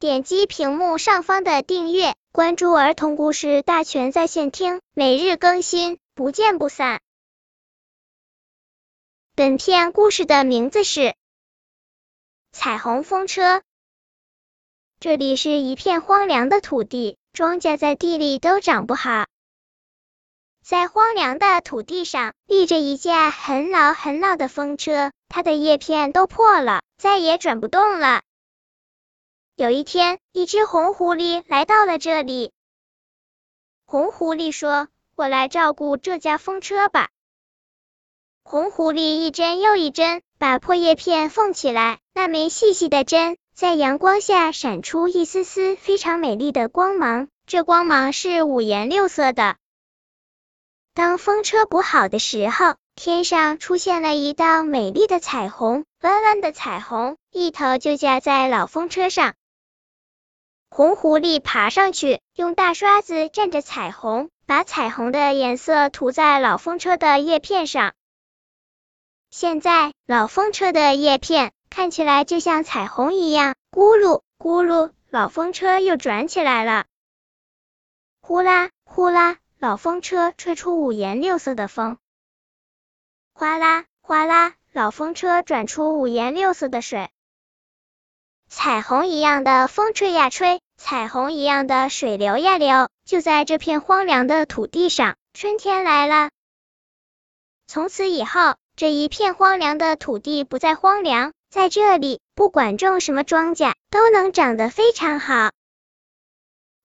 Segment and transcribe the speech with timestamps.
[0.00, 7.00] 点击屏幕上方的订阅，关注儿童故事大全在线听，每日更新，不见不散。
[9.34, 11.00] 本片故事的名字是
[12.52, 13.56] 《彩虹风车》。
[15.00, 19.26] 这里是一片荒凉的土地，庄稼在地里都长不好。
[20.64, 28.22] 在荒凉的土地上，立着一架很老很老的风车，它的叶片都破了，再也转不动了。
[29.58, 32.52] 有一天，一只红狐狸来到了这里。
[33.86, 37.08] 红狐狸说：“我来照顾这架风车吧。”
[38.44, 49.56] 红狐狸一针又一针把破叶片缝起来，那枚细细的针在阳光下闪出一丝丝非常美丽的光芒，这光芒是五颜六色的。
[50.94, 59.34] 当风车补好的时候，天上出现了一道美丽的彩虹，弯弯的彩虹，一头就架在老风车上。
[60.70, 67.94] 红狐狸爬上去，用大刷子蘸着彩虹，把彩虹的颜色涂在老风车的叶片上。
[69.30, 76.84] 现在老风车的叶片看起来就像彩虹一样，咕噜咕噜，老风车又转起来了。
[78.20, 81.98] 呼啦呼啦，老风车吹出五颜六色的风。
[83.32, 87.08] 哗啦哗啦，老风车转出五颜六色的水。
[88.48, 96.30] 彩虹一样的风吹呀吹，彩虹一样的水流呀流，就在这片荒凉的土地上，春天来了。
[97.66, 98.56] 从此以后。
[98.80, 105.50] 这一片荒凉的土地不再荒凉，在这里，不管种什么庄稼，都能长得非常好。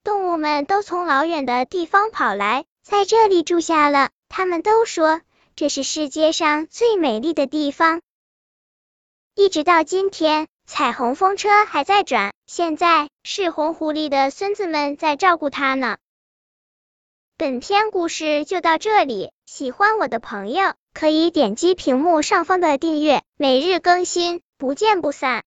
[0.04, 4.10] 动物们都从老远的地方跑来，在这里住下了。
[4.28, 5.22] 他们都说
[5.56, 8.02] 这是世界上最美丽的地方。
[9.36, 12.34] 一直到今天，彩虹风车还在转。
[12.46, 15.98] 现在是红狐狸的孙子们在照顾它呢。
[17.36, 25.42] 本篇故事就到这里，喜欢我的朋友可以点击屏幕上方的订阅，每日更新，不见不散。